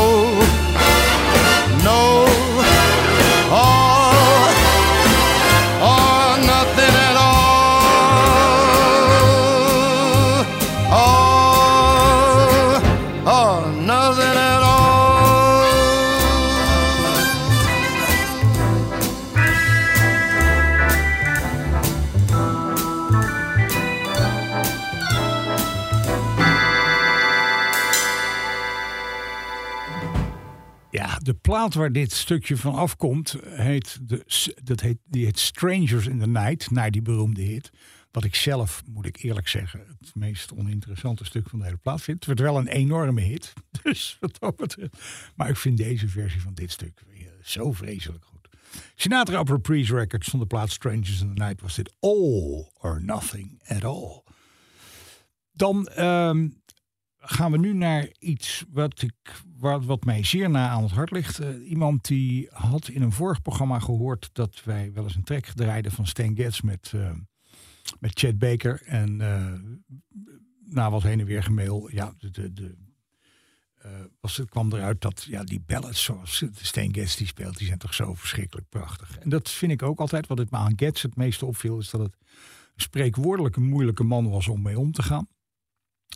no, 1.82 2.26
all 3.50 3.81
waar 31.68 31.92
dit 31.92 32.12
stukje 32.12 32.56
van 32.56 32.74
afkomt, 32.74 33.36
heet 33.44 33.98
de, 34.02 34.24
dat 34.62 34.80
heet, 34.80 34.98
die 35.04 35.24
heet 35.24 35.38
Strangers 35.38 36.06
in 36.06 36.18
the 36.18 36.26
Night, 36.26 36.70
naar 36.70 36.90
die 36.90 37.02
beroemde 37.02 37.42
hit. 37.42 37.70
Wat 38.10 38.24
ik 38.24 38.34
zelf, 38.34 38.82
moet 38.86 39.06
ik 39.06 39.22
eerlijk 39.22 39.48
zeggen, 39.48 39.80
het 39.98 40.14
meest 40.14 40.52
oninteressante 40.52 41.24
stuk 41.24 41.48
van 41.48 41.58
de 41.58 41.64
hele 41.64 41.76
plaat 41.76 42.02
vind. 42.02 42.16
Het 42.16 42.26
werd 42.26 42.50
wel 42.50 42.58
een 42.58 42.68
enorme 42.68 43.20
hit. 43.20 43.52
Dus 43.82 44.16
wat 44.20 44.36
dat 44.38 44.56
betreft. 44.56 44.98
Maar 45.34 45.48
ik 45.48 45.56
vind 45.56 45.76
deze 45.76 46.08
versie 46.08 46.40
van 46.40 46.54
dit 46.54 46.70
stuk 46.70 47.02
zo 47.42 47.72
vreselijk 47.72 48.24
goed. 48.24 48.48
Sinatra 48.94 49.40
op 49.40 49.48
Reprise 49.48 49.94
Records 49.94 50.28
van 50.28 50.38
de 50.38 50.46
plaat 50.46 50.70
Strangers 50.70 51.20
in 51.20 51.34
the 51.34 51.42
Night 51.42 51.60
was 51.60 51.74
dit 51.74 51.94
All 52.00 52.70
or 52.78 53.02
Nothing 53.04 53.62
at 53.66 53.84
All. 53.84 54.22
Dan 55.52 55.86
ehm, 55.86 56.48
gaan 57.18 57.52
we 57.52 57.58
nu 57.58 57.74
naar 57.74 58.08
iets 58.18 58.64
wat, 58.70 59.02
ik, 59.02 59.42
wat, 59.62 59.84
wat 59.84 60.04
mij 60.04 60.24
zeer 60.24 60.50
na 60.50 60.68
aan 60.68 60.82
het 60.82 60.92
hart 60.92 61.10
ligt. 61.10 61.40
Uh, 61.40 61.70
iemand 61.70 62.06
die 62.06 62.48
had 62.50 62.88
in 62.88 63.02
een 63.02 63.12
vorig 63.12 63.42
programma 63.42 63.78
gehoord 63.78 64.30
dat 64.32 64.64
wij 64.64 64.92
wel 64.92 65.04
eens 65.04 65.14
een 65.14 65.24
track 65.24 65.44
draaiden 65.44 65.92
van 65.92 66.06
Stan 66.06 66.36
Getz 66.36 66.60
met, 66.60 66.92
uh, 66.94 67.10
met 67.98 68.18
Chad 68.18 68.38
Baker. 68.38 68.82
En 68.84 69.20
uh, 69.20 69.52
na 70.64 70.90
wat 70.90 71.02
heen 71.02 71.20
en 71.20 71.26
weer 71.26 71.42
gemail, 71.42 71.88
ja, 71.90 72.14
de, 72.18 72.52
de, 72.52 72.76
was, 74.20 74.36
het 74.36 74.50
kwam 74.50 74.72
eruit 74.72 75.00
dat 75.00 75.22
ja, 75.28 75.44
die 75.44 75.62
ballads 75.66 76.02
zoals 76.02 76.44
Stan 76.52 76.94
Getz 76.94 77.16
die 77.16 77.26
speelt, 77.26 77.58
die 77.58 77.66
zijn 77.66 77.78
toch 77.78 77.94
zo 77.94 78.14
verschrikkelijk 78.14 78.68
prachtig. 78.68 79.18
En 79.18 79.30
dat 79.30 79.50
vind 79.50 79.72
ik 79.72 79.82
ook 79.82 80.00
altijd. 80.00 80.26
Wat 80.26 80.38
het 80.38 80.50
me 80.50 80.56
aan 80.56 80.72
Getz 80.76 81.02
het 81.02 81.16
meeste 81.16 81.46
opviel, 81.46 81.78
is 81.78 81.90
dat 81.90 82.00
het 82.00 82.16
spreekwoordelijk 82.76 83.56
een 83.56 83.68
moeilijke 83.68 84.04
man 84.04 84.30
was 84.30 84.48
om 84.48 84.62
mee 84.62 84.78
om 84.78 84.92
te 84.92 85.02
gaan. 85.02 85.28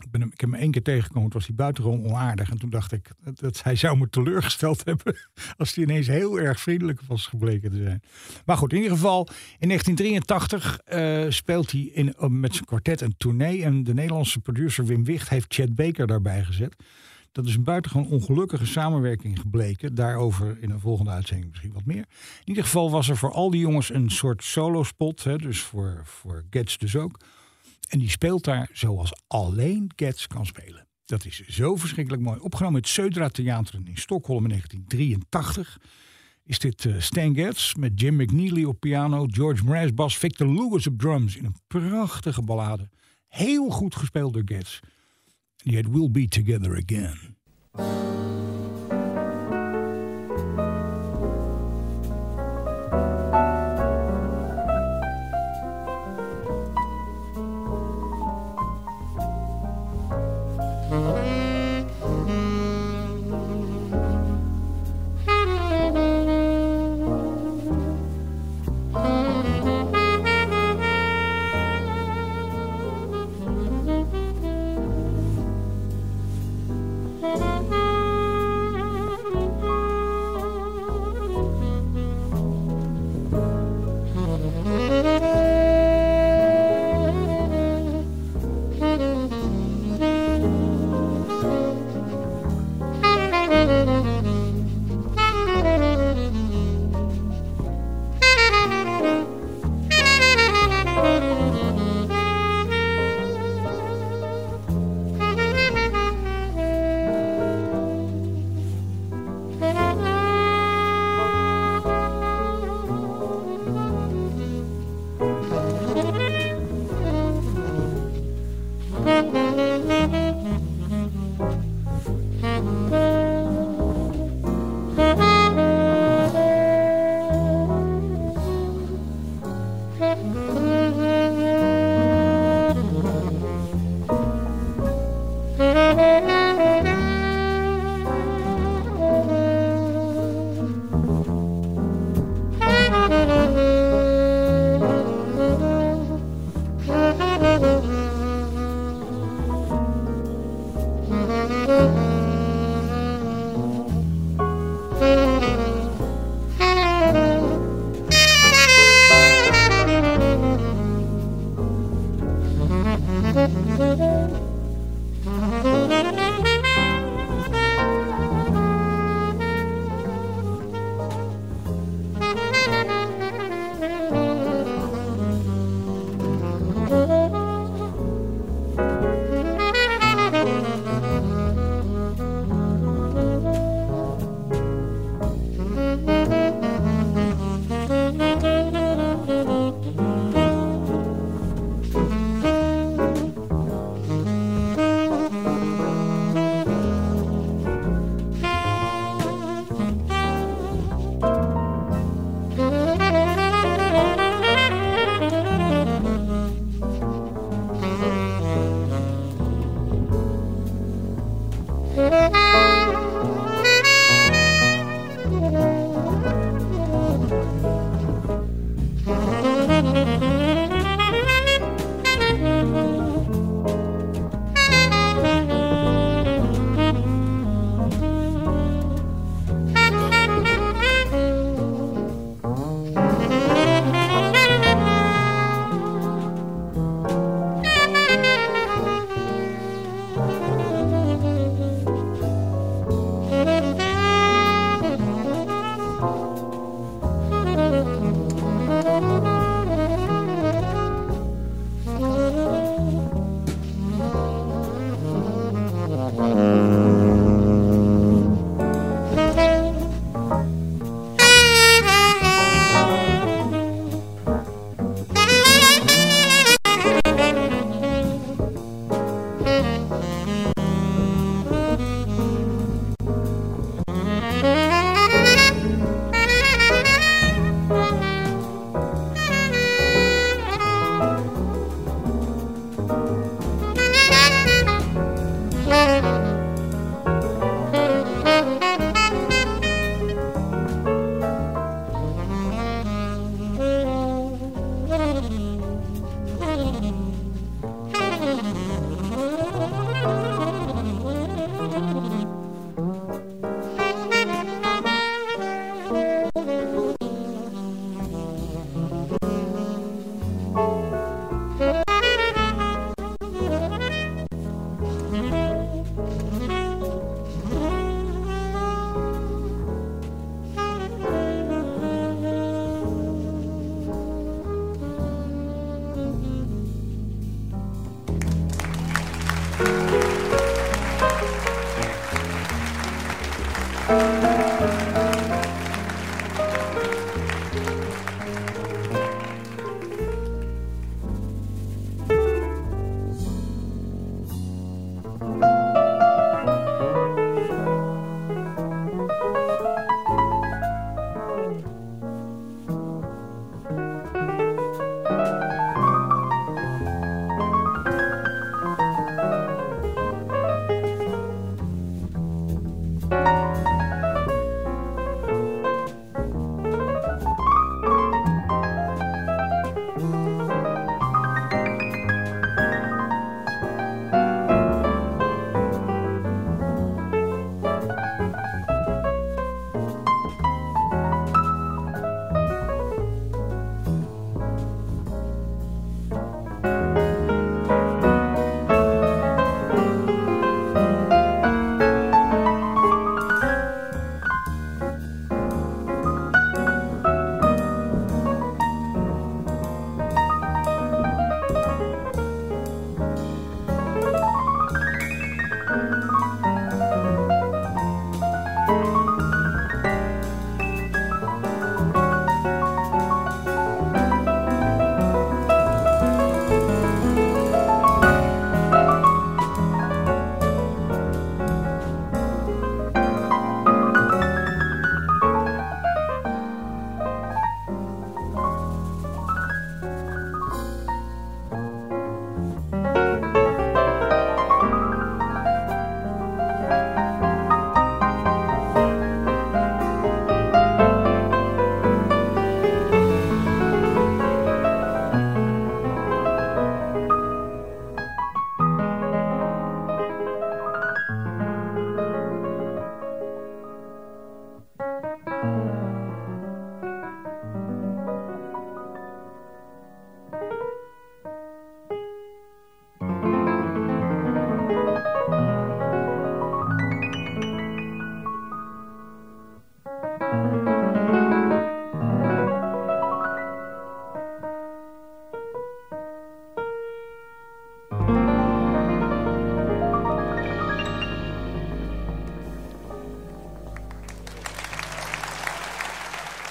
Ik, 0.04 0.10
ben 0.10 0.20
hem, 0.20 0.30
heb 0.30 0.40
hem 0.40 0.54
één 0.54 0.70
keer 0.70 0.82
tegengekomen, 0.82 1.32
was 1.32 1.46
hij 1.46 1.54
buitengewoon 1.54 2.04
onaardig. 2.04 2.50
En 2.50 2.58
toen 2.58 2.70
dacht 2.70 2.92
ik 2.92 3.10
dat, 3.40 3.62
hij 3.62 3.76
zou 3.76 3.98
me 3.98 4.08
teleurgesteld 4.08 4.84
hebben 4.84 5.16
als 5.56 5.74
hij 5.74 5.84
ineens 5.84 6.06
heel 6.06 6.40
erg 6.40 6.60
vriendelijk 6.60 7.00
was 7.06 7.26
gebleken 7.26 7.70
te 7.70 7.82
zijn. 7.82 8.02
Maar 8.44 8.56
goed, 8.56 8.72
in 8.72 8.76
ieder 8.78 8.92
geval, 8.92 9.28
in 9.58 9.68
1983 9.68 10.80
uh, 10.88 11.30
speelt 11.30 11.70
hij 11.70 11.80
in, 11.80 12.14
met 12.40 12.52
zijn 12.52 12.64
kwartet 12.64 13.00
een 13.00 13.14
tournee. 13.16 13.64
En 13.64 13.84
de 13.84 13.94
Nederlandse 13.94 14.40
producer 14.40 14.84
Wim 14.84 15.04
Wicht 15.04 15.28
heeft 15.28 15.54
Chad 15.54 15.74
Baker 15.74 16.06
daarbij 16.06 16.44
gezet. 16.44 16.76
Dat 17.36 17.46
is 17.46 17.54
een 17.54 17.64
buitengewoon 17.64 18.08
ongelukkige 18.08 18.66
samenwerking 18.66 19.38
gebleken. 19.40 19.94
Daarover 19.94 20.56
in 20.60 20.70
een 20.70 20.80
volgende 20.80 21.10
uitzending 21.10 21.50
misschien 21.50 21.72
wat 21.72 21.84
meer. 21.84 22.04
In 22.40 22.44
ieder 22.44 22.64
geval 22.64 22.90
was 22.90 23.08
er 23.08 23.16
voor 23.16 23.32
al 23.32 23.50
die 23.50 23.60
jongens 23.60 23.92
een 23.94 24.10
soort 24.10 24.44
solo 24.44 24.82
spot. 24.82 25.24
Hè, 25.24 25.36
dus 25.36 25.60
voor, 25.60 26.00
voor 26.04 26.44
Gets 26.50 26.78
dus 26.78 26.96
ook. 26.96 27.18
En 27.86 27.98
die 27.98 28.10
speelt 28.10 28.44
daar 28.44 28.68
zoals 28.72 29.12
alleen 29.26 29.90
Gets 29.96 30.26
kan 30.26 30.46
spelen. 30.46 30.86
Dat 31.04 31.24
is 31.24 31.46
zo 31.46 31.76
verschrikkelijk 31.76 32.22
mooi. 32.22 32.38
Opgenomen 32.38 32.80
het 32.80 32.88
Södra 32.90 33.30
Theater 33.30 33.74
in 33.74 33.96
Stockholm 33.96 34.42
in 34.42 34.48
1983 34.48 35.78
is 36.44 36.58
dit 36.58 36.84
uh, 36.84 37.00
Stan 37.00 37.34
Getz 37.34 37.74
met 37.74 38.00
Jim 38.00 38.16
McNeely 38.16 38.64
op 38.64 38.80
piano, 38.80 39.26
George 39.30 39.64
Mraz 39.64 39.90
bas, 39.94 40.16
Victor 40.18 40.48
Lucas 40.48 40.86
op 40.86 40.98
drums 40.98 41.36
in 41.36 41.44
een 41.44 41.56
prachtige 41.66 42.42
ballade. 42.42 42.88
Heel 43.28 43.70
goed 43.70 43.96
gespeeld 43.96 44.32
door 44.32 44.42
Getz. 44.44 44.80
Die 45.56 45.74
heet 45.74 45.90
We'll 45.90 46.10
Be 46.10 46.28
Together 46.28 46.82
Again. 46.86 47.36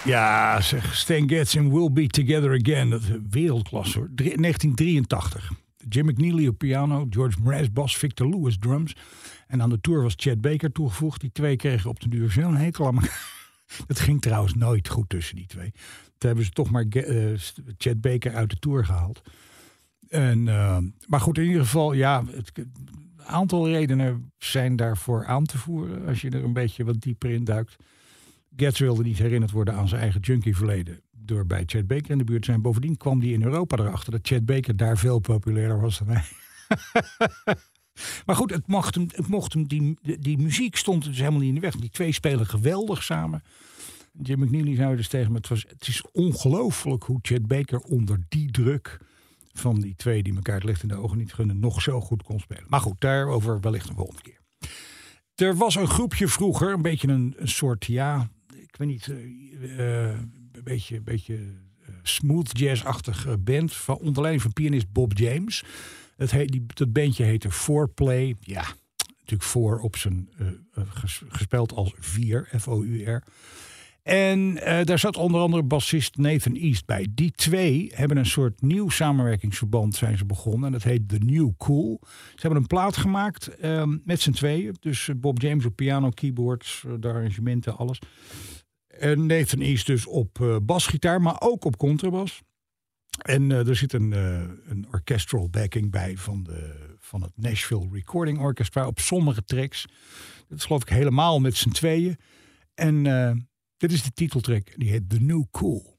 Ja, 0.06 0.62
zeg, 0.62 0.95
Stan 0.95 1.30
Getz 1.30 1.56
en 1.56 1.72
We'll 1.72 1.91
Be 1.91 2.08
Together 2.08 2.60
Again. 2.62 2.89
Dat 2.89 3.01
wereldklasse 3.30 3.97
hoor. 3.97 4.10
Drie- 4.16 4.38
1983. 4.38 5.51
Jim 5.89 6.06
McNeely 6.06 6.47
op 6.47 6.58
piano, 6.58 7.06
George 7.10 7.38
Mraz 7.43 7.68
bas, 7.74 7.97
Victor 7.97 8.30
Lewis 8.30 8.58
drums. 8.60 8.95
En 9.47 9.62
aan 9.62 9.70
de 9.70 9.82
tour 9.82 10.01
was 10.01 10.14
Chad 10.16 10.41
Baker 10.41 10.72
toegevoegd. 10.72 11.22
Die 11.22 11.32
twee 11.32 11.56
kregen 11.56 11.89
op 11.89 11.99
de 11.99 12.10
duur 12.10 12.32
zo'n 12.32 12.56
hekel 12.56 12.88
aan. 12.88 12.99
Dat 13.88 13.99
ging 13.99 14.22
trouwens 14.22 14.53
nooit 14.53 14.89
goed 14.89 15.10
tussen 15.10 15.36
die 15.36 15.45
twee. 15.45 15.72
Toen 16.18 16.30
hebben 16.30 16.45
ze 16.45 16.51
toch 16.51 16.72
maar 16.72 16.86
eh, 16.89 17.34
Chad 17.78 18.01
Baker 18.01 18.36
uit 18.36 18.49
de 18.49 18.60
tour 18.60 18.86
gehaald. 18.86 19.22
En, 20.10 20.47
eh, 20.47 20.78
maar 21.08 21.22
goed, 21.22 21.38
in 21.38 21.45
ieder 21.45 21.62
geval, 21.62 21.93
ja, 21.93 22.24
het, 22.32 22.51
aantal 23.26 23.68
redenen 23.68 24.32
zijn 24.38 24.76
daarvoor 24.76 25.26
aan 25.26 25.45
te 25.45 25.58
voeren. 25.58 26.08
Als 26.08 26.22
je 26.22 26.30
er 26.30 26.43
een 26.43 26.53
beetje 26.53 26.84
wat 26.84 27.01
dieper 27.01 27.30
in 27.30 27.43
duikt. 27.43 27.76
Getz 28.56 28.80
wilde 28.80 29.03
niet 29.03 29.18
herinnerd 29.18 29.51
worden 29.51 29.74
aan 29.74 29.88
zijn 29.88 30.01
eigen 30.01 30.22
junkie 30.22 30.56
verleden. 30.56 31.01
Door 31.12 31.45
bij 31.45 31.64
Chad 31.66 31.88
Baker 31.88 32.12
in 32.12 32.18
de 32.18 32.24
buurt 32.24 32.41
te 32.41 32.47
zijn. 32.47 32.62
Bovendien 32.62 32.97
kwam 32.97 33.20
hij 33.20 33.30
in 33.30 33.43
Europa 33.43 33.78
erachter 33.78 34.12
dat 34.12 34.28
Chad 34.28 34.45
Baker 34.45 34.76
daar 34.78 34.97
veel 34.97 35.20
populairder 35.20 35.82
was 35.82 35.97
dan 35.97 36.08
hij. 36.08 36.24
maar 38.26 38.36
goed, 38.36 38.51
het 38.51 38.68
mocht 38.68 38.95
hem, 38.95 39.08
het 39.12 39.28
mocht 39.28 39.53
hem 39.53 39.68
die, 39.68 39.97
die, 40.01 40.20
die 40.20 40.38
muziek 40.38 40.76
stond 40.76 41.03
dus 41.03 41.18
helemaal 41.18 41.39
niet 41.39 41.49
in 41.49 41.56
de 41.56 41.62
weg. 41.62 41.76
Die 41.76 41.89
twee 41.89 42.12
spelen 42.12 42.45
geweldig 42.45 43.03
samen. 43.03 43.43
Jim 44.22 44.39
McNeely 44.39 44.76
zei 44.76 44.95
dus 44.95 45.08
tegen 45.08 45.32
me, 45.32 45.38
het, 45.38 45.47
was, 45.47 45.66
het 45.68 45.88
is 45.88 46.03
ongelooflijk 46.12 47.03
hoe 47.03 47.20
Chad 47.22 47.47
Baker 47.47 47.80
onder 47.80 48.20
die 48.30 48.51
druk 48.51 48.99
van 49.53 49.80
die 49.80 49.95
twee 49.95 50.24
die 50.24 50.36
elkaar 50.36 50.56
het 50.56 50.64
licht 50.64 50.82
in 50.82 50.88
de 50.88 50.95
ogen 50.95 51.18
niet 51.18 51.34
gunnen, 51.34 51.60
nog 51.60 51.82
zo 51.82 52.01
goed 52.01 52.24
kon 52.24 52.39
spelen. 52.39 52.66
Maar 52.68 52.82
goed, 52.82 53.01
daarover 53.01 53.60
wellicht 53.60 53.89
een 53.89 53.95
volgende 53.95 54.22
keer. 54.22 54.39
Er 55.36 55.56
was 55.56 55.76
een 55.76 55.88
groepje 55.88 56.28
vroeger, 56.28 56.74
een 56.74 56.82
beetje 56.82 57.08
een, 57.08 57.34
een 57.38 57.47
soort, 57.47 57.86
ja, 57.86 58.30
ik 58.76 58.82
weet 58.82 58.88
niet, 58.89 59.07
eh, 59.07 60.09
eh, 60.09 60.17
een 60.51 60.63
beetje, 60.63 60.95
een 60.95 61.03
beetje 61.03 61.36
eh, 61.36 61.93
smooth 62.03 62.59
jazz-achtig 62.59 63.26
eh, 63.28 63.34
band, 63.39 63.73
van, 63.73 63.97
onder 63.97 64.39
van 64.39 64.53
pianist 64.53 64.91
Bob 64.91 65.17
James. 65.17 65.63
Het 66.17 66.32
heet, 66.32 66.51
die, 66.51 66.65
dat 66.67 66.93
bandje 66.93 67.23
heette 67.23 67.51
Fourplay. 67.51 68.36
Ja, 68.39 68.63
natuurlijk 69.17 69.49
voor 69.49 69.80
op 69.80 69.95
zijn, 69.95 70.30
ges- 70.73 71.21
gespeld 71.28 71.73
als 71.73 71.93
vier, 71.97 72.49
F-O-U-R. 72.59 73.23
En 74.03 74.55
daar 74.84 74.99
zat 74.99 75.17
onder 75.17 75.41
andere 75.41 75.63
bassist 75.63 76.17
Nathan 76.17 76.55
East 76.55 76.86
bij. 76.86 77.07
Die 77.11 77.32
twee 77.32 77.91
hebben 77.93 78.17
een 78.17 78.26
soort 78.26 78.61
nieuw 78.61 78.89
samenwerkingsverband 78.89 79.95
zijn 79.95 80.17
ze 80.17 80.26
begonnen. 80.26 80.65
En 80.65 80.71
dat 80.71 80.84
heet 80.84 81.09
The 81.09 81.17
New 81.17 81.49
Cool. 81.57 81.99
Ze 82.03 82.41
hebben 82.41 82.59
een 82.59 82.67
plaat 82.67 82.97
gemaakt 82.97 83.47
ehm, 83.47 83.97
met 84.03 84.21
z'n 84.21 84.32
tweeën. 84.32 84.76
Dus 84.80 85.09
Bob 85.15 85.41
James 85.41 85.65
op 85.65 85.76
piano, 85.76 86.09
keyboards, 86.09 86.86
de 86.99 87.07
arrangementen, 87.07 87.78
alles. 87.78 87.99
En 89.00 89.26
Nathan 89.26 89.62
East 89.62 89.86
dus 89.86 90.06
op 90.06 90.41
eh, 90.41 90.56
basgitaar, 90.62 91.22
maar 91.22 91.36
ook 91.39 91.66
op 91.66 91.78
contrabas. 91.78 92.41
En 93.22 93.52
eh, 93.52 93.68
er 93.68 93.76
zit 93.76 93.93
een, 93.93 94.14
eh, 94.14 94.43
een 94.66 94.88
orchestral 94.91 95.50
backing 95.50 95.91
bij 95.91 96.18
van, 96.18 96.43
de, 96.43 96.96
van 97.00 97.22
het 97.22 97.32
Nashville 97.36 97.88
Recording 97.91 98.39
Orchestra 98.39 98.88
op 98.88 99.00
sommige 99.00 99.43
tracks. 99.43 99.86
Dat 100.48 100.58
is 100.58 100.66
geloof 100.66 100.82
ik 100.82 100.89
helemaal 100.89 101.39
met 101.39 101.56
z'n 101.56 101.70
tweeën. 101.70 102.18
En 102.74 103.04
dit 103.78 103.91
is 103.91 104.04
de 104.04 104.12
titeltrack, 104.14 104.74
die 104.76 104.89
heet 104.89 105.10
The 105.10 105.20
New 105.20 105.43
Cool. 105.52 105.95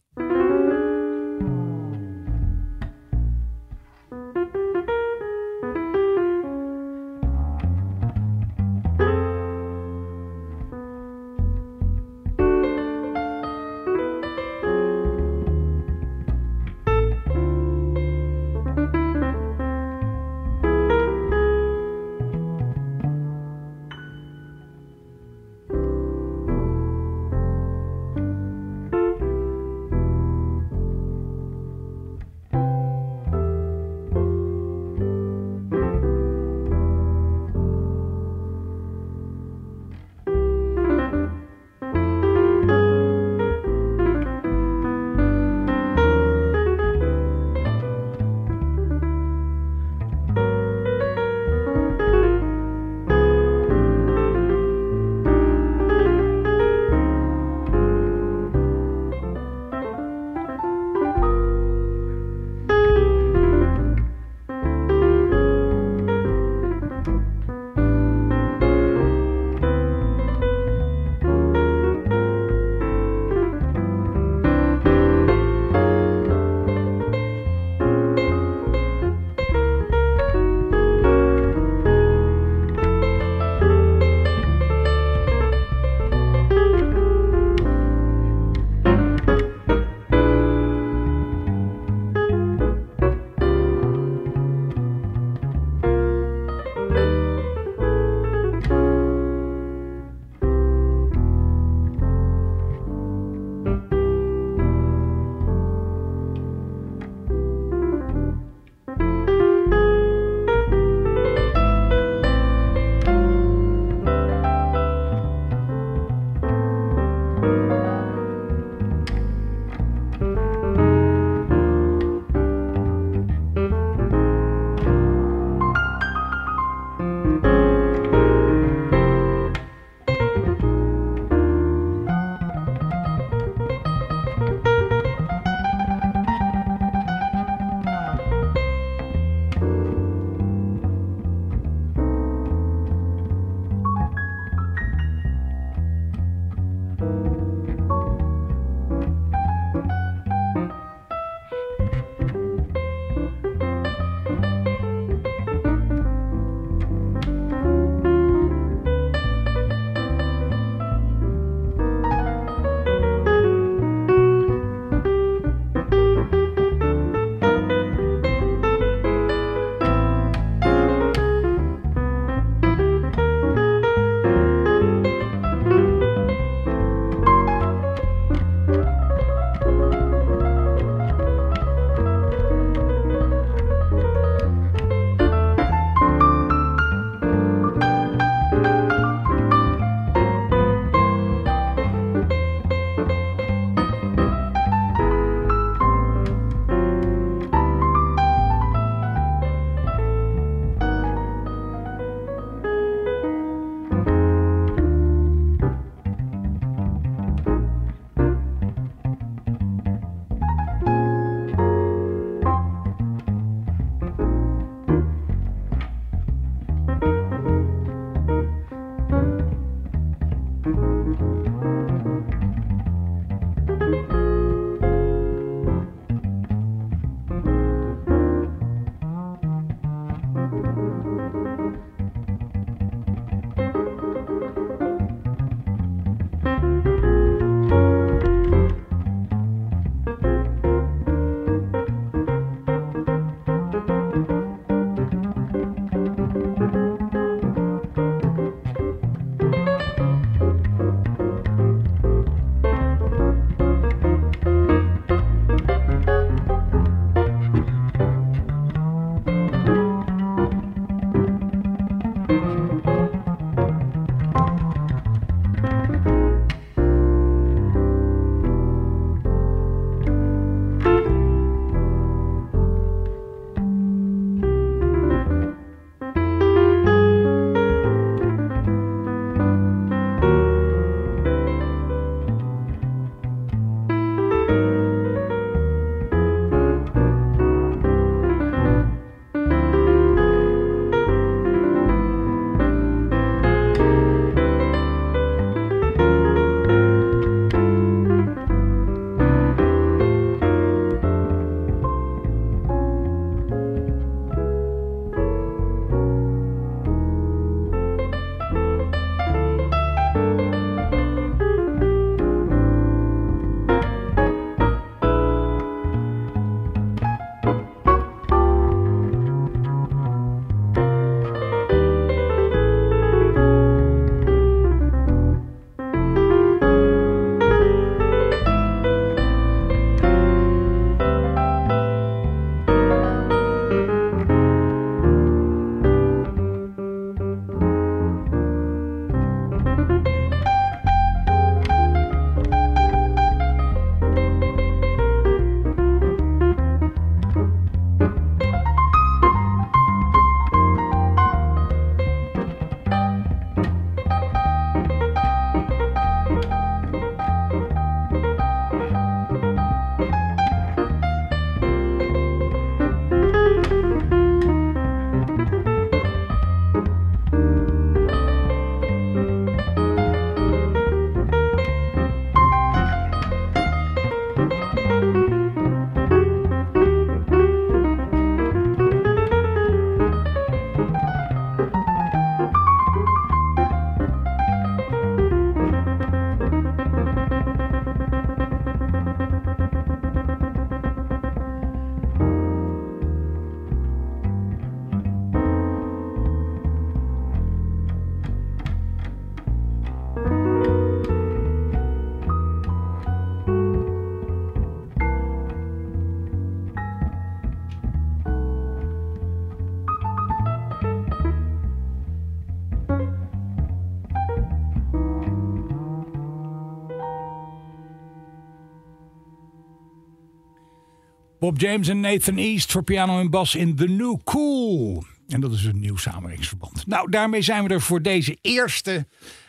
James 421.56 421.88
en 421.88 422.00
Nathan 422.00 422.36
East 422.36 422.72
voor 422.72 422.82
piano 422.82 423.20
en 423.20 423.30
bas 423.30 423.54
in 423.54 423.74
The 423.74 423.88
New 423.88 424.16
Cool. 424.24 425.04
En 425.28 425.40
dat 425.40 425.52
is 425.52 425.64
een 425.64 425.80
nieuw 425.80 425.96
samenwerkingsverband. 425.96 426.86
Nou, 426.86 427.10
daarmee 427.10 427.42
zijn 427.42 427.64
we 427.64 427.74
er 427.74 427.80
voor 427.80 428.02
deze 428.02 428.38
eerste 428.40 429.06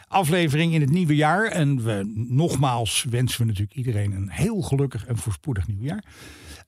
aflevering 0.07 0.73
in 0.73 0.81
het 0.81 0.89
nieuwe 0.89 1.15
jaar. 1.15 1.45
En 1.45 1.83
we, 1.83 2.11
nogmaals 2.29 3.05
wensen 3.09 3.39
we 3.39 3.45
natuurlijk 3.45 3.77
iedereen 3.77 4.11
een 4.11 4.29
heel 4.29 4.61
gelukkig 4.61 5.05
en 5.05 5.17
voorspoedig 5.17 5.67
nieuwjaar. 5.67 6.03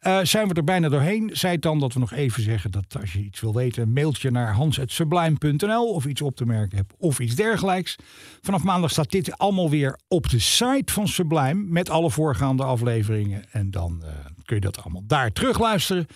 Uh, 0.07 0.19
zijn 0.23 0.47
we 0.47 0.53
er 0.53 0.63
bijna 0.63 0.89
doorheen? 0.89 1.29
Zij 1.33 1.57
dan 1.57 1.79
dat 1.79 1.93
we 1.93 1.99
nog 1.99 2.13
even 2.13 2.43
zeggen 2.43 2.71
dat 2.71 2.97
als 3.01 3.13
je 3.13 3.19
iets 3.19 3.39
wil 3.39 3.53
weten, 3.53 3.93
mailtje 3.93 4.31
naar 4.31 4.53
hans.sublime.nl 4.53 5.93
of 5.93 6.05
iets 6.05 6.21
op 6.21 6.35
te 6.35 6.45
merken 6.45 6.77
hebt 6.77 6.93
of 6.97 7.19
iets 7.19 7.35
dergelijks. 7.35 7.95
Vanaf 8.41 8.63
maandag 8.63 8.91
staat 8.91 9.11
dit 9.11 9.37
allemaal 9.37 9.69
weer 9.69 9.99
op 10.07 10.29
de 10.29 10.39
site 10.39 10.93
van 10.93 11.07
Sublime 11.07 11.65
met 11.67 11.89
alle 11.89 12.11
voorgaande 12.11 12.63
afleveringen. 12.63 13.43
En 13.51 13.71
dan 13.71 14.01
uh, 14.03 14.09
kun 14.45 14.55
je 14.55 14.61
dat 14.61 14.83
allemaal 14.83 15.03
daar 15.05 15.31
terugluisteren. 15.31 16.07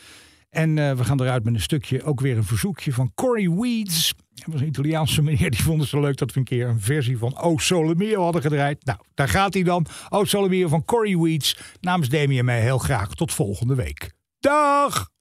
En 0.54 0.78
uh, 0.78 0.92
we 0.92 1.04
gaan 1.04 1.22
eruit 1.22 1.44
met 1.44 1.54
een 1.54 1.62
stukje, 1.62 2.04
ook 2.04 2.20
weer 2.22 2.38
een 2.38 2.44
verzoekje 2.44 2.94
van 2.94 3.12
Corey 3.16 3.50
Weeds. 3.50 4.14
Dat 4.34 4.54
was 4.54 4.62
een 4.62 4.68
Italiaanse 4.68 5.22
meneer, 5.22 5.52
die 5.52 5.64
vond 5.64 5.80
het 5.82 5.90
zo 5.90 6.02
leuk 6.02 6.18
dat 6.18 6.34
we 6.34 6.40
een 6.40 6.46
keer 6.46 6.68
een 6.68 6.80
versie 6.80 7.18
van 7.18 7.38
O 7.38 7.58
Sole 7.58 7.96
Mio 7.96 8.24
hadden 8.24 8.42
gedraaid. 8.42 8.86
Nou, 8.86 9.00
daar 9.14 9.30
gaat 9.30 9.54
hij 9.54 9.64
dan. 9.64 9.86
O 10.10 10.24
Sole 10.24 10.50
Mio 10.50 10.68
van 10.68 10.86
Corey 10.86 11.18
Weeds. 11.18 11.58
Namens 11.82 12.10
Demi 12.10 12.40
en 12.40 12.46
mij 12.46 12.62
heel 12.62 12.78
graag 12.78 13.14
tot 13.14 13.34
volgende 13.34 13.76
week. 13.76 14.12
Dag! 14.40 15.13